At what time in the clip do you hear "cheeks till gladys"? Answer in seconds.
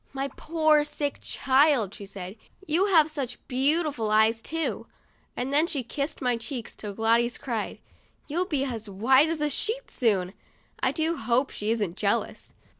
6.37-7.37